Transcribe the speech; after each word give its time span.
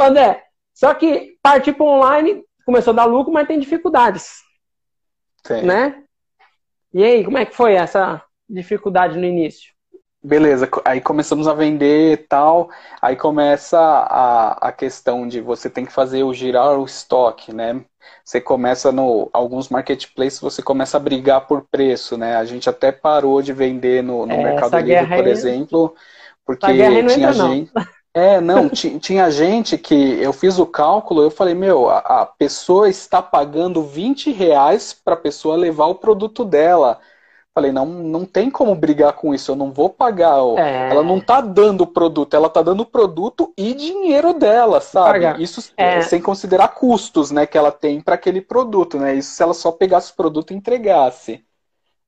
André, 0.00 0.42
só 0.74 0.94
que 0.94 1.36
partir 1.42 1.72
para 1.72 1.84
online 1.84 2.44
começou 2.64 2.92
a 2.92 2.96
dar 2.96 3.04
lucro, 3.04 3.32
mas 3.32 3.46
tem 3.46 3.58
dificuldades. 3.58 4.42
Sim. 5.44 5.62
Né? 5.62 6.02
E 6.92 7.02
aí, 7.02 7.24
como 7.24 7.38
é 7.38 7.44
que 7.44 7.54
foi 7.54 7.74
essa 7.74 8.22
dificuldade 8.48 9.18
no 9.18 9.24
início? 9.24 9.72
Beleza, 10.24 10.68
aí 10.84 11.00
começamos 11.00 11.48
a 11.48 11.54
vender 11.54 12.12
e 12.12 12.16
tal, 12.16 12.70
aí 13.00 13.16
começa 13.16 13.76
a, 13.76 14.68
a 14.68 14.72
questão 14.72 15.26
de 15.26 15.40
você 15.40 15.68
tem 15.68 15.84
que 15.84 15.92
fazer 15.92 16.22
o 16.22 16.32
girar 16.32 16.78
o 16.78 16.84
estoque, 16.84 17.52
né? 17.52 17.84
Você 18.24 18.40
começa 18.40 18.92
no 18.92 19.28
alguns 19.32 19.68
marketplaces, 19.68 20.38
você 20.38 20.62
começa 20.62 20.96
a 20.96 21.00
brigar 21.00 21.48
por 21.48 21.66
preço, 21.68 22.16
né? 22.16 22.36
A 22.36 22.44
gente 22.44 22.70
até 22.70 22.92
parou 22.92 23.42
de 23.42 23.52
vender 23.52 24.00
no, 24.00 24.24
no 24.24 24.32
é, 24.32 24.44
Mercado 24.44 24.78
Livre, 24.78 25.06
por 25.08 25.24
aí, 25.24 25.30
exemplo, 25.30 25.94
porque 26.46 26.66
tinha 26.66 27.32
gente. 27.32 27.72
Não. 27.74 27.84
É, 28.14 28.40
não, 28.42 28.68
tinha 28.68 29.30
gente 29.30 29.78
que 29.78 29.94
eu 29.94 30.34
fiz 30.34 30.58
o 30.58 30.66
cálculo, 30.66 31.22
eu 31.22 31.30
falei, 31.30 31.54
meu, 31.54 31.88
a, 31.88 31.98
a 31.98 32.26
pessoa 32.26 32.88
está 32.88 33.22
pagando 33.22 33.82
20 33.82 34.30
reais 34.30 34.92
para 34.92 35.14
a 35.14 35.16
pessoa 35.16 35.56
levar 35.56 35.86
o 35.86 35.94
produto 35.94 36.44
dela. 36.44 37.00
Falei, 37.54 37.70
não, 37.70 37.86
não 37.86 38.24
tem 38.24 38.50
como 38.50 38.74
brigar 38.74 39.12
com 39.12 39.34
isso, 39.34 39.50
eu 39.50 39.56
não 39.56 39.70
vou 39.70 39.88
pagar. 39.88 40.38
É... 40.58 40.90
Ela 40.90 41.02
não 41.02 41.20
tá 41.20 41.40
dando 41.40 41.82
o 41.82 41.86
produto, 41.86 42.34
ela 42.34 42.48
tá 42.48 42.62
dando 42.62 42.80
o 42.80 42.86
produto 42.86 43.52
e 43.56 43.74
dinheiro 43.74 44.34
dela, 44.34 44.80
sabe? 44.80 45.12
Pagar. 45.12 45.40
Isso 45.40 45.72
é... 45.76 46.00
sem 46.02 46.20
considerar 46.20 46.68
custos, 46.68 47.30
né, 47.30 47.46
que 47.46 47.56
ela 47.56 47.70
tem 47.70 48.00
para 48.00 48.14
aquele 48.14 48.40
produto, 48.40 48.98
né? 48.98 49.14
Isso 49.14 49.34
se 49.34 49.42
ela 49.42 49.54
só 49.54 49.72
pegasse 49.72 50.12
o 50.12 50.16
produto 50.16 50.52
e 50.52 50.56
entregasse. 50.56 51.44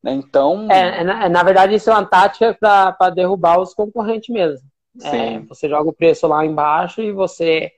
Né? 0.02 0.12
Então. 0.12 0.66
É, 0.70 1.02
na, 1.02 1.28
na, 1.30 1.42
verdade, 1.42 1.74
isso 1.74 1.90
é 1.90 1.94
uma 1.94 2.04
tática 2.04 2.54
para 2.58 3.10
derrubar 3.10 3.58
os 3.58 3.72
concorrentes 3.72 4.28
mesmo. 4.28 4.66
É, 5.02 5.40
você 5.40 5.68
joga 5.68 5.90
o 5.90 5.94
preço 5.94 6.26
lá 6.26 6.44
embaixo 6.44 7.02
e 7.02 7.10
você 7.10 7.72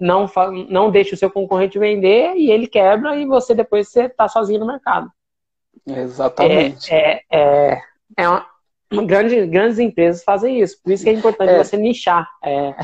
não, 0.00 0.30
não 0.68 0.90
deixa 0.90 1.14
o 1.14 1.18
seu 1.18 1.30
concorrente 1.30 1.78
vender 1.78 2.34
e 2.36 2.50
ele 2.50 2.66
quebra 2.66 3.16
e 3.16 3.26
você 3.26 3.54
depois 3.54 3.88
você 3.88 4.08
tá 4.08 4.28
sozinho 4.28 4.60
no 4.60 4.66
mercado. 4.66 5.10
Exatamente. 5.86 6.92
É, 6.92 7.20
é, 7.30 7.72
é, 7.72 7.82
é 8.16 8.28
uma, 8.28 8.46
uma 8.90 9.04
grande, 9.04 9.46
grandes 9.46 9.78
empresas 9.78 10.24
fazem 10.24 10.60
isso, 10.60 10.80
por 10.82 10.92
isso 10.92 11.04
que 11.04 11.10
é 11.10 11.12
importante 11.12 11.50
é. 11.50 11.62
você 11.62 11.76
nichar. 11.76 12.28
É. 12.42 12.74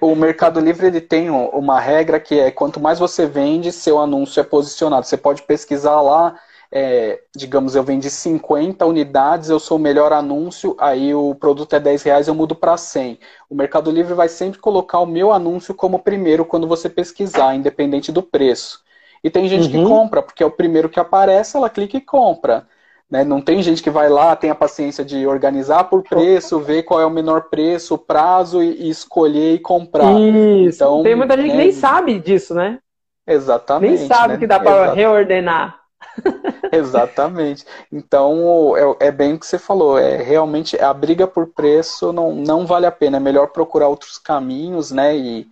O 0.00 0.14
Mercado 0.14 0.60
Livre 0.60 0.86
ele 0.86 1.00
tem 1.00 1.28
uma 1.28 1.80
regra 1.80 2.20
que 2.20 2.38
é 2.38 2.50
quanto 2.50 2.78
mais 2.78 2.98
você 2.98 3.26
vende, 3.26 3.72
seu 3.72 3.98
anúncio 3.98 4.40
é 4.40 4.44
posicionado. 4.44 5.06
Você 5.06 5.16
pode 5.16 5.42
pesquisar 5.42 6.00
lá, 6.00 6.38
é, 6.70 7.20
digamos, 7.34 7.74
eu 7.74 7.82
vendi 7.82 8.10
50 8.10 8.84
unidades, 8.84 9.48
eu 9.48 9.58
sou 9.58 9.76
o 9.76 9.80
melhor 9.80 10.12
anúncio, 10.12 10.76
aí 10.78 11.14
o 11.14 11.34
produto 11.34 11.74
é 11.74 11.80
10 11.80 12.02
reais, 12.02 12.28
eu 12.28 12.34
mudo 12.34 12.54
para 12.54 12.76
100. 12.76 13.18
O 13.48 13.54
Mercado 13.54 13.90
Livre 13.90 14.14
vai 14.14 14.28
sempre 14.28 14.58
colocar 14.58 14.98
o 14.98 15.06
meu 15.06 15.32
anúncio 15.32 15.74
como 15.74 15.98
primeiro 15.98 16.44
quando 16.44 16.66
você 16.66 16.88
pesquisar, 16.88 17.54
independente 17.54 18.10
do 18.10 18.22
preço. 18.22 18.84
E 19.22 19.30
tem 19.30 19.48
gente 19.48 19.66
uhum. 19.66 19.84
que 19.84 19.88
compra, 19.88 20.22
porque 20.22 20.42
é 20.42 20.46
o 20.46 20.50
primeiro 20.50 20.88
que 20.88 21.00
aparece, 21.00 21.56
ela 21.56 21.70
clica 21.70 21.96
e 21.96 22.00
compra. 22.00 22.66
Né? 23.10 23.22
Não 23.22 23.40
tem 23.40 23.62
gente 23.62 23.82
que 23.82 23.90
vai 23.90 24.08
lá, 24.08 24.34
tem 24.34 24.50
a 24.50 24.54
paciência 24.54 25.04
de 25.04 25.26
organizar 25.26 25.84
por 25.84 26.02
preço, 26.02 26.58
ver 26.58 26.82
qual 26.82 27.00
é 27.00 27.06
o 27.06 27.10
menor 27.10 27.42
preço, 27.42 27.94
o 27.94 27.98
prazo 27.98 28.62
e, 28.62 28.86
e 28.86 28.90
escolher 28.90 29.54
e 29.54 29.58
comprar. 29.58 30.12
Isso. 30.20 30.76
Então, 30.76 31.02
tem 31.02 31.14
muita 31.14 31.36
gente 31.36 31.46
né? 31.46 31.52
que 31.52 31.58
nem 31.58 31.72
sabe 31.72 32.18
disso, 32.18 32.54
né? 32.54 32.78
Exatamente. 33.26 33.98
Nem 34.00 34.08
sabe 34.08 34.34
né? 34.34 34.38
que 34.38 34.46
dá 34.46 34.58
para 34.58 34.92
reordenar. 34.92 35.80
Exatamente. 36.78 37.64
Então, 37.92 38.76
é, 38.76 39.08
é, 39.08 39.10
bem 39.10 39.34
o 39.34 39.38
que 39.38 39.46
você 39.46 39.58
falou. 39.58 39.98
É 39.98 40.16
realmente 40.16 40.80
a 40.80 40.92
briga 40.92 41.26
por 41.26 41.46
preço 41.48 42.12
não, 42.12 42.34
não 42.34 42.66
vale 42.66 42.86
a 42.86 42.92
pena. 42.92 43.16
É 43.16 43.20
melhor 43.20 43.48
procurar 43.48 43.88
outros 43.88 44.18
caminhos, 44.18 44.90
né? 44.90 45.16
E, 45.16 45.48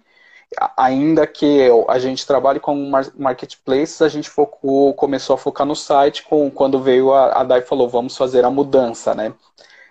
ainda 0.77 1.27
que 1.27 1.69
a 1.89 1.99
gente 1.99 2.27
trabalhe 2.27 2.61
com 2.61 2.91
marketplaces, 3.17 4.03
a 4.03 4.09
gente 4.09 4.31
focou, 4.31 4.95
começou 4.95 5.35
a 5.35 5.39
focar 5.39 5.67
no 5.67 5.77
site 5.77 6.23
com, 6.23 6.51
quando 6.51 6.81
veio 6.81 7.13
a, 7.13 7.41
a 7.41 7.45
DAI 7.45 7.63
falou, 7.63 7.89
vamos 7.89 8.17
fazer 8.17 8.45
a 8.45 8.51
mudança, 8.51 9.15
né? 9.15 9.33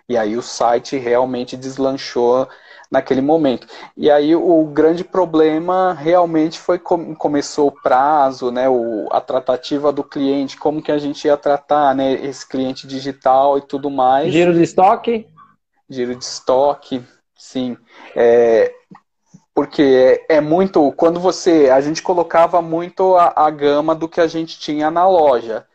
E 0.08 0.16
aí 0.16 0.36
o 0.36 0.42
site 0.42 0.96
realmente 0.98 1.56
deslanchou 1.56 2.48
naquele 2.94 3.20
momento. 3.20 3.66
E 3.96 4.08
aí 4.08 4.34
o 4.36 4.64
grande 4.66 5.02
problema 5.02 5.92
realmente 5.92 6.58
foi 6.58 6.78
como 6.78 7.14
começou 7.16 7.68
o 7.68 7.82
prazo, 7.82 8.52
né, 8.52 8.68
o, 8.68 9.08
a 9.10 9.20
tratativa 9.20 9.92
do 9.92 10.04
cliente, 10.04 10.56
como 10.56 10.80
que 10.80 10.92
a 10.92 10.98
gente 10.98 11.26
ia 11.26 11.36
tratar, 11.36 11.94
né, 11.94 12.12
esse 12.12 12.48
cliente 12.48 12.86
digital 12.86 13.58
e 13.58 13.62
tudo 13.62 13.90
mais. 13.90 14.32
Giro 14.32 14.54
de 14.54 14.62
estoque? 14.62 15.26
Giro 15.90 16.14
de 16.14 16.24
estoque, 16.24 17.02
sim. 17.36 17.76
É, 18.14 18.72
porque 19.52 19.82
é, 20.28 20.36
é, 20.36 20.40
muito. 20.40 20.92
Quando 20.92 21.18
você. 21.18 21.70
A 21.70 21.80
gente 21.80 22.02
colocava 22.02 22.62
muito 22.62 23.16
a, 23.16 23.32
a, 23.36 23.50
gama 23.50 23.94
do 23.94 24.08
que 24.08 24.20
a 24.20 24.26
gente 24.26 24.58
tinha 24.58 24.90
na 24.90 25.06
loja. 25.06 25.66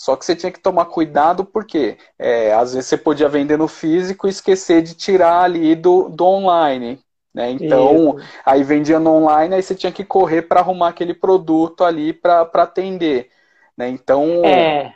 Só 0.00 0.16
que 0.16 0.24
você 0.24 0.34
tinha 0.34 0.50
que 0.50 0.58
tomar 0.58 0.86
cuidado 0.86 1.44
porque 1.44 1.98
é, 2.18 2.54
às 2.54 2.72
vezes 2.72 2.88
você 2.88 2.96
podia 2.96 3.28
vender 3.28 3.58
no 3.58 3.68
físico 3.68 4.26
e 4.26 4.30
esquecer 4.30 4.80
de 4.80 4.94
tirar 4.94 5.42
ali 5.42 5.74
do, 5.74 6.08
do 6.08 6.24
online. 6.24 6.98
Né? 7.34 7.50
Então, 7.50 8.16
Isso. 8.16 8.28
aí 8.46 8.62
vendia 8.62 8.98
no 8.98 9.12
online, 9.12 9.54
aí 9.56 9.62
você 9.62 9.74
tinha 9.74 9.92
que 9.92 10.02
correr 10.02 10.40
para 10.40 10.60
arrumar 10.60 10.88
aquele 10.88 11.12
produto 11.12 11.84
ali 11.84 12.14
para 12.14 12.48
atender. 12.54 13.28
Né? 13.76 13.90
Então. 13.90 14.42
É. 14.42 14.94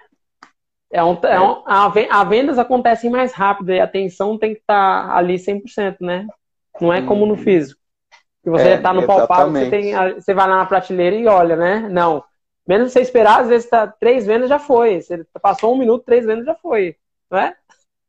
É 0.91 1.05
um, 1.05 1.19
é. 1.23 1.39
um, 1.39 1.63
a, 1.67 1.93
a 2.11 2.25
vendas 2.25 2.59
acontecem 2.59 3.11
mais 3.11 3.35
rápido 3.35 3.73
e 3.73 3.81
a 3.81 3.85
atenção 3.85 4.39
tem 4.39 4.55
que 4.55 4.61
estar 4.61 5.09
tá 5.09 5.17
ali 5.19 5.35
100%, 5.35 5.97
né? 6.01 6.27
Não 6.81 6.91
é 6.91 7.03
como 7.03 7.27
no 7.27 7.35
uhum. 7.35 7.43
físico. 7.43 7.79
Que 8.43 8.49
você 8.49 8.71
está 8.71 8.89
é, 8.89 8.93
no 8.95 9.07
palpável, 9.07 9.53
você, 9.53 9.69
tem, 9.69 9.93
você 10.15 10.33
vai 10.33 10.49
lá 10.49 10.57
na 10.57 10.67
prateleira 10.67 11.15
e 11.15 11.27
olha, 11.27 11.57
né? 11.57 11.89
Não. 11.91 12.25
Menos 12.67 12.93
você 12.93 13.01
esperar, 13.01 13.41
às 13.41 13.49
vezes 13.49 13.69
tá, 13.69 13.87
três 13.87 14.27
vendas 14.27 14.49
já 14.49 14.59
foi. 14.59 15.01
Você 15.01 15.25
passou 15.41 15.75
um 15.75 15.79
minuto, 15.79 16.05
três 16.05 16.25
vendas 16.25 16.47
já 16.47 16.55
foi. 16.55 16.97
Não 17.31 17.39
é? 17.39 17.57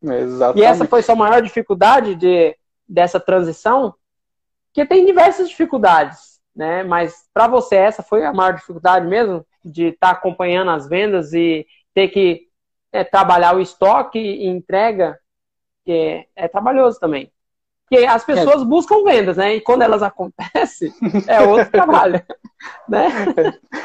Exatamente. 0.02 0.60
E 0.60 0.64
essa 0.64 0.86
foi 0.86 1.02
sua 1.02 1.16
maior 1.16 1.42
dificuldade 1.42 2.16
de, 2.16 2.56
dessa 2.88 3.20
transição? 3.20 3.94
Porque 4.68 4.86
tem 4.86 5.06
diversas 5.06 5.50
dificuldades, 5.50 6.40
né? 6.56 6.84
Mas 6.84 7.28
para 7.34 7.48
você 7.48 7.76
essa 7.76 8.04
foi 8.04 8.26
a 8.26 8.34
maior 8.34 8.54
dificuldade 8.54 9.08
mesmo? 9.08 9.46
De 9.64 9.88
estar 9.88 10.08
tá 10.08 10.14
acompanhando 10.14 10.72
as 10.72 10.88
vendas 10.88 11.34
e 11.34 11.66
ter 11.94 12.10
que 12.10 12.48
é, 12.92 13.04
trabalhar 13.04 13.56
o 13.56 13.62
estoque 13.62 14.20
e 14.20 14.48
entrega, 14.48 15.20
que 15.84 15.92
é, 15.92 16.26
é 16.36 16.48
trabalhoso 16.48 17.00
também. 17.00 17.32
Porque 17.88 18.06
as 18.06 18.24
pessoas 18.24 18.62
é. 18.62 18.66
buscam 18.66 19.04
vendas, 19.04 19.38
né? 19.38 19.56
E 19.56 19.62
quando 19.62 19.84
elas 19.84 20.02
acontecem, 20.02 20.94
é 21.28 21.42
outro 21.42 21.72
trabalho. 21.72 22.22
Né? 22.88 23.08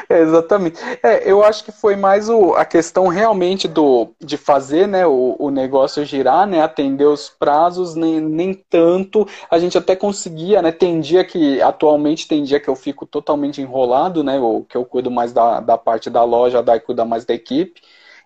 É, 0.09 0.19
exatamente. 0.19 0.77
É, 1.01 1.29
eu 1.29 1.41
acho 1.43 1.63
que 1.63 1.71
foi 1.71 1.95
mais 1.95 2.27
o, 2.27 2.53
a 2.53 2.65
questão 2.65 3.07
realmente 3.07 3.65
do, 3.65 4.09
de 4.19 4.35
fazer 4.35 4.85
né, 4.85 5.07
o, 5.07 5.37
o 5.39 5.49
negócio 5.49 6.03
girar, 6.03 6.45
né, 6.45 6.61
atender 6.61 7.05
os 7.05 7.29
prazos, 7.29 7.95
nem, 7.95 8.19
nem 8.19 8.53
tanto. 8.53 9.25
A 9.49 9.57
gente 9.57 9.77
até 9.77 9.95
conseguia, 9.95 10.61
né? 10.61 10.71
Tem 10.71 10.99
dia 10.99 11.23
que, 11.23 11.61
atualmente, 11.61 12.27
tem 12.27 12.43
dia 12.43 12.59
que 12.59 12.69
eu 12.69 12.75
fico 12.75 13.05
totalmente 13.05 13.61
enrolado, 13.61 14.23
né? 14.23 14.37
O, 14.39 14.65
que 14.67 14.75
eu 14.75 14.83
cuido 14.83 15.09
mais 15.09 15.31
da, 15.31 15.61
da 15.61 15.77
parte 15.77 16.09
da 16.09 16.23
loja, 16.23 16.59
a 16.59 16.79
cuida 16.79 17.05
mais 17.05 17.23
da 17.25 17.33
equipe. 17.33 17.81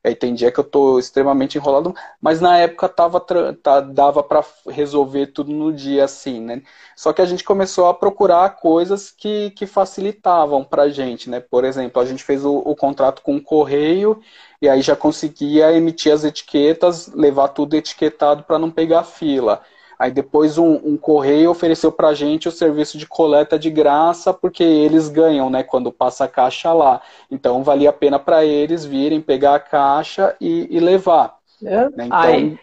Aí 0.06 0.16
tem 0.16 0.34
dia 0.36 0.52
que 0.52 0.60
eu 0.60 0.64
tô 0.64 1.00
extremamente 1.00 1.58
enrolado, 1.58 1.94
mas 2.22 2.40
na 2.40 2.58
época 2.58 2.88
tava, 2.88 3.20
tá, 3.20 3.82
dava 3.82 4.22
para 4.24 4.44
resolver 4.70 5.28
tudo 5.28 5.52
no 5.52 5.74
dia 5.74 6.06
assim, 6.06 6.40
né? 6.40 6.62
Só 6.96 7.12
que 7.12 7.22
a 7.22 7.26
gente 7.26 7.44
começou 7.44 7.88
a 7.88 7.94
procurar 7.94 8.50
coisas 8.58 9.12
que, 9.12 9.52
que 9.52 9.66
facilitavam 9.66 10.64
pra 10.64 10.90
gente, 10.90 11.30
né? 11.30 11.40
Por 11.40 11.64
exemplo, 11.66 12.02
a 12.02 12.06
gente 12.06 12.24
fez 12.24 12.46
o, 12.46 12.56
o 12.58 12.76
contrato 12.76 13.22
com 13.22 13.36
o 13.38 13.42
correio 13.42 14.22
e 14.62 14.70
aí 14.70 14.82
já 14.82 14.96
conseguia 14.96 15.72
emitir 15.74 16.14
as 16.14 16.24
etiquetas, 16.24 17.08
levar 17.14 17.50
tudo 17.50 17.76
etiquetado 17.76 18.44
para 18.44 18.60
não 18.60 18.72
pegar 18.72 19.04
fila. 19.04 19.62
Aí 19.98 20.12
depois 20.12 20.58
um, 20.58 20.80
um 20.84 20.98
correio 20.98 21.50
ofereceu 21.50 21.92
para 21.92 22.10
a 22.10 22.14
gente 22.14 22.48
o 22.48 22.52
serviço 22.52 22.98
de 22.98 23.08
coleta 23.08 23.58
de 23.58 23.70
graça, 23.70 24.34
porque 24.34 24.64
eles 24.64 25.08
ganham, 25.10 25.50
né, 25.50 25.64
quando 25.64 25.92
passa 25.92 26.26
a 26.26 26.28
caixa 26.28 26.74
lá. 26.74 27.02
Então 27.30 27.64
valia 27.64 27.90
a 27.90 27.94
pena 27.94 28.20
para 28.20 28.44
eles 28.46 28.86
virem 28.86 29.22
pegar 29.22 29.56
a 29.56 29.60
caixa 29.60 30.36
e, 30.40 30.68
e 30.70 30.80
levar. 30.80 31.38
É? 31.64 31.90
Né? 31.90 32.06
Então 32.06 32.20
Aí. 32.20 32.60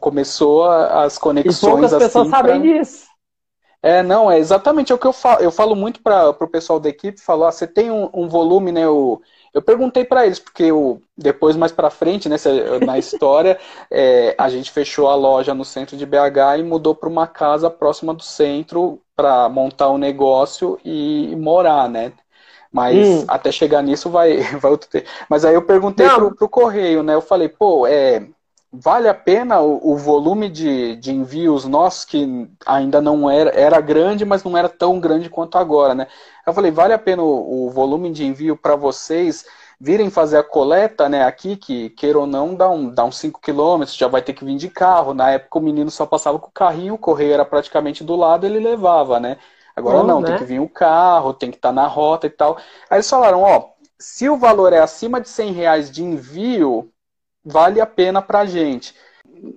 começou 0.00 0.64
as 0.64 1.18
conexões 1.18 1.56
e 1.56 1.66
poucas 1.66 1.92
assim. 1.92 2.04
pessoas 2.04 2.28
pra... 2.28 2.38
sabem 2.38 2.62
disso. 2.62 3.05
É, 3.86 4.02
não, 4.02 4.28
é 4.28 4.36
exatamente 4.36 4.92
o 4.92 4.98
que 4.98 5.06
eu 5.06 5.12
falo. 5.12 5.40
Eu 5.40 5.52
falo 5.52 5.76
muito 5.76 6.02
para 6.02 6.30
o 6.30 6.48
pessoal 6.48 6.80
da 6.80 6.88
equipe, 6.88 7.20
falar, 7.20 7.48
ah, 7.48 7.52
você 7.52 7.68
tem 7.68 7.88
um, 7.88 8.10
um 8.12 8.28
volume, 8.28 8.72
né, 8.72 8.88
o, 8.88 9.22
eu 9.54 9.62
perguntei 9.62 10.04
para 10.04 10.26
eles, 10.26 10.40
porque 10.40 10.64
eu, 10.64 11.00
depois, 11.16 11.54
mais 11.54 11.70
para 11.70 11.88
frente, 11.88 12.28
né, 12.28 12.36
na 12.84 12.98
história, 12.98 13.56
é, 13.88 14.34
a 14.36 14.48
gente 14.48 14.72
fechou 14.72 15.08
a 15.08 15.14
loja 15.14 15.54
no 15.54 15.64
centro 15.64 15.96
de 15.96 16.04
BH 16.04 16.58
e 16.58 16.62
mudou 16.64 16.96
para 16.96 17.08
uma 17.08 17.28
casa 17.28 17.70
próxima 17.70 18.12
do 18.12 18.24
centro 18.24 19.00
para 19.14 19.48
montar 19.48 19.88
um 19.90 19.98
negócio 19.98 20.78
e 20.84 21.34
morar, 21.36 21.88
né? 21.88 22.12
Mas 22.72 23.22
hum. 23.22 23.24
até 23.28 23.52
chegar 23.52 23.82
nisso 23.82 24.10
vai, 24.10 24.38
vai 24.60 24.70
outro 24.70 24.90
tempo. 24.90 25.08
Mas 25.30 25.44
aí 25.44 25.54
eu 25.54 25.62
perguntei 25.62 26.08
pro, 26.10 26.34
pro 26.34 26.48
correio, 26.48 27.04
né? 27.04 27.14
Eu 27.14 27.22
falei, 27.22 27.48
pô, 27.48 27.86
é, 27.86 28.26
vale 28.72 29.08
a 29.08 29.14
pena 29.14 29.60
o, 29.60 29.92
o 29.92 29.96
volume 29.96 30.48
de, 30.48 30.96
de, 30.96 31.12
envios 31.12 31.64
nossos, 31.64 32.04
que 32.04 32.48
ainda 32.64 33.00
não 33.00 33.30
era, 33.30 33.50
era 33.50 33.80
grande, 33.80 34.24
mas 34.24 34.44
não 34.44 34.56
era 34.56 34.68
tão 34.68 35.00
grande 35.00 35.30
quanto 35.30 35.56
agora, 35.58 35.94
né? 35.94 36.06
Eu 36.46 36.52
falei, 36.52 36.70
vale 36.70 36.92
a 36.92 36.98
pena 36.98 37.22
o, 37.22 37.66
o 37.66 37.70
volume 37.70 38.10
de 38.10 38.24
envio 38.24 38.56
para 38.56 38.76
vocês 38.76 39.44
virem 39.80 40.10
fazer 40.10 40.38
a 40.38 40.42
coleta, 40.42 41.08
né, 41.08 41.24
aqui, 41.24 41.54
que 41.56 41.90
queira 41.90 42.18
ou 42.18 42.26
não, 42.26 42.54
dá, 42.54 42.68
um, 42.68 42.88
dá 42.88 43.04
uns 43.04 43.18
5 43.18 43.40
quilômetros, 43.40 43.96
já 43.96 44.08
vai 44.08 44.22
ter 44.22 44.32
que 44.32 44.44
vir 44.44 44.56
de 44.56 44.70
carro. 44.70 45.12
Na 45.12 45.30
época 45.32 45.58
o 45.58 45.62
menino 45.62 45.90
só 45.90 46.06
passava 46.06 46.38
com 46.38 46.48
o 46.48 46.52
carrinho, 46.52 46.94
o 46.94 46.98
correio 46.98 47.34
era 47.34 47.44
praticamente 47.44 48.02
do 48.02 48.16
lado, 48.16 48.46
ele 48.46 48.58
levava, 48.58 49.20
né? 49.20 49.36
Agora 49.74 49.98
Bom, 49.98 50.04
não, 50.04 50.20
né? 50.20 50.28
tem 50.28 50.38
que 50.38 50.44
vir 50.44 50.60
o 50.60 50.68
carro, 50.68 51.34
tem 51.34 51.50
que 51.50 51.58
estar 51.58 51.68
tá 51.68 51.74
na 51.74 51.86
rota 51.86 52.26
e 52.26 52.30
tal. 52.30 52.56
Aí 52.88 52.96
eles 52.96 53.10
falaram, 53.10 53.42
ó, 53.42 53.68
se 53.98 54.28
o 54.28 54.38
valor 54.38 54.72
é 54.72 54.78
acima 54.78 55.20
de 55.20 55.28
100 55.28 55.52
reais 55.52 55.90
de 55.90 56.02
envio, 56.02 56.90
vale 57.46 57.80
a 57.80 57.86
pena 57.86 58.20
para 58.20 58.40
a 58.40 58.46
gente. 58.46 58.92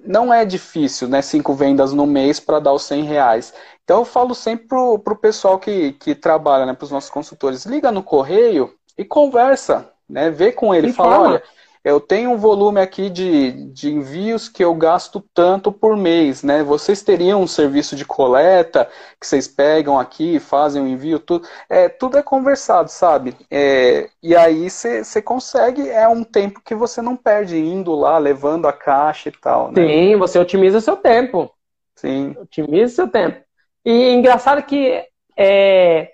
Não 0.05 0.31
é 0.31 0.45
difícil, 0.45 1.07
né? 1.07 1.21
Cinco 1.21 1.55
vendas 1.55 1.91
no 1.91 2.05
mês 2.05 2.39
para 2.39 2.59
dar 2.59 2.73
os 2.73 2.83
100 2.83 3.03
reais. 3.03 3.53
Então 3.83 3.99
eu 3.99 4.05
falo 4.05 4.35
sempre 4.35 4.67
pro, 4.67 4.99
pro 4.99 5.15
pessoal 5.15 5.57
que, 5.57 5.93
que 5.93 6.13
trabalha, 6.13 6.65
né, 6.65 6.73
para 6.73 6.85
os 6.85 6.91
nossos 6.91 7.09
consultores, 7.09 7.65
liga 7.65 7.91
no 7.91 8.03
correio 8.03 8.71
e 8.95 9.03
conversa, 9.03 9.91
né? 10.07 10.29
Vê 10.29 10.51
com 10.51 10.75
ele, 10.75 10.89
e 10.89 10.93
fala, 10.93 11.15
fala, 11.15 11.29
olha, 11.29 11.43
eu 11.83 11.99
tenho 11.99 12.31
um 12.31 12.37
volume 12.37 12.81
aqui 12.81 13.09
de, 13.09 13.51
de 13.71 13.89
envios 13.89 14.49
que 14.49 14.63
eu 14.63 14.75
gasto 14.75 15.23
tanto 15.33 15.71
por 15.71 15.95
mês, 15.95 16.43
né? 16.43 16.61
Vocês 16.61 17.01
teriam 17.01 17.41
um 17.41 17.47
serviço 17.47 17.95
de 17.95 18.03
coleta 18.03 18.89
que 19.19 19.25
vocês 19.25 19.47
pegam 19.47 19.97
aqui, 19.97 20.39
fazem 20.39 20.81
o 20.81 20.87
envio, 20.87 21.19
tudo. 21.19 21.47
É, 21.69 21.87
tudo 21.87 22.17
é 22.17 22.21
conversado, 22.21 22.89
sabe? 22.89 23.33
É, 23.49 24.09
e 24.21 24.35
aí 24.35 24.69
você 24.69 25.21
consegue, 25.21 25.89
é 25.89 26.07
um 26.07 26.23
tempo 26.23 26.61
que 26.63 26.75
você 26.75 27.01
não 27.01 27.15
perde 27.15 27.57
indo 27.57 27.95
lá, 27.95 28.17
levando 28.17 28.67
a 28.67 28.73
caixa 28.73 29.29
e 29.29 29.31
tal. 29.31 29.71
Né? 29.71 29.87
Sim, 29.87 30.15
você 30.17 30.37
otimiza 30.37 30.81
seu 30.81 30.97
tempo. 30.97 31.49
Sim. 31.95 32.35
Otimiza 32.37 32.95
seu 32.95 33.07
tempo. 33.07 33.41
E 33.85 34.11
engraçado 34.11 34.61
que 34.63 35.01
é, 35.37 36.11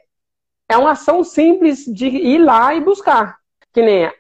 é 0.70 0.78
uma 0.78 0.92
ação 0.92 1.24
simples 1.24 1.86
de 1.86 2.06
ir 2.06 2.38
lá 2.38 2.76
e 2.76 2.82
buscar. 2.82 3.38
Que 3.74 3.82
nem 3.82 4.12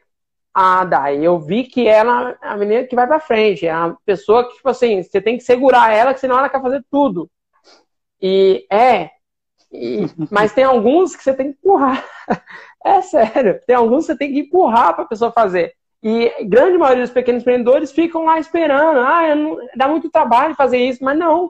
ah, 0.57 0.85
Dai, 0.85 1.17
eu 1.17 1.37
vi 1.37 1.65
que 1.65 1.85
ela 1.85 2.37
é 2.41 2.47
a 2.47 2.55
menina 2.55 2.87
que 2.87 2.95
vai 2.95 3.05
pra 3.05 3.19
frente. 3.19 3.67
É 3.67 3.71
a 3.71 3.93
pessoa 4.05 4.47
que, 4.47 4.55
tipo 4.55 4.69
assim, 4.69 5.03
você 5.03 5.19
tem 5.19 5.37
que 5.37 5.43
segurar 5.43 5.93
ela, 5.93 6.13
que 6.13 6.19
senão 6.21 6.37
ela 6.39 6.47
quer 6.47 6.61
fazer 6.61 6.81
tudo. 6.89 7.29
E 8.21 8.65
é. 8.71 9.09
E, 9.69 10.05
mas 10.31 10.53
tem 10.53 10.63
alguns 10.63 11.13
que 11.13 11.21
você 11.21 11.33
tem 11.33 11.51
que 11.51 11.59
empurrar. 11.59 12.03
É 12.87 13.01
sério. 13.01 13.59
Tem 13.65 13.75
alguns 13.75 14.05
que 14.05 14.11
você 14.11 14.17
tem 14.19 14.31
que 14.31 14.39
empurrar 14.41 14.95
pra 14.95 15.05
pessoa 15.05 15.31
fazer. 15.31 15.73
E 16.03 16.45
grande 16.45 16.77
maioria 16.77 17.01
dos 17.01 17.11
pequenos 17.11 17.41
empreendedores 17.41 17.91
ficam 17.91 18.25
lá 18.25 18.39
esperando. 18.39 18.99
Ah, 18.99 19.35
não, 19.35 19.57
dá 19.75 19.87
muito 19.87 20.07
trabalho 20.07 20.53
fazer 20.53 20.77
isso, 20.77 21.03
mas 21.03 21.17
não. 21.17 21.49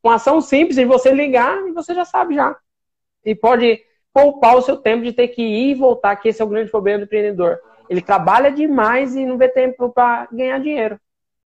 Uma 0.00 0.14
ação 0.14 0.40
simples 0.40 0.76
de 0.76 0.84
você 0.84 1.10
ligar 1.10 1.58
e 1.66 1.72
você 1.72 1.92
já 1.92 2.04
sabe 2.04 2.36
já. 2.36 2.56
E 3.24 3.34
pode 3.34 3.80
poupar 4.14 4.56
o 4.56 4.62
seu 4.62 4.76
tempo 4.76 5.02
de 5.02 5.12
ter 5.12 5.26
que 5.26 5.42
ir 5.42 5.70
e 5.70 5.74
voltar, 5.74 6.14
que 6.14 6.28
esse 6.28 6.40
é 6.40 6.44
o 6.44 6.48
grande 6.48 6.70
problema 6.70 7.00
do 7.00 7.04
empreendedor 7.06 7.58
ele 7.88 8.00
trabalha 8.00 8.50
demais 8.50 9.14
e 9.14 9.24
não 9.24 9.38
vê 9.38 9.48
tempo 9.48 9.90
para 9.90 10.28
ganhar 10.32 10.58
dinheiro. 10.58 10.98